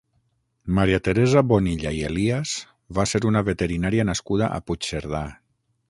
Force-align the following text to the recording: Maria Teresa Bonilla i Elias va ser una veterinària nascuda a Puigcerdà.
Maria 0.77 0.99
Teresa 1.07 1.43
Bonilla 1.51 1.91
i 1.97 2.01
Elias 2.09 2.55
va 2.99 3.07
ser 3.13 3.23
una 3.33 3.45
veterinària 3.53 4.11
nascuda 4.13 4.53
a 4.57 4.61
Puigcerdà. 4.69 5.27